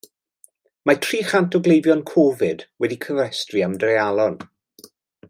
[0.89, 4.39] Mae tri chant o gleifion Covid wedi cofrestru am dreialon.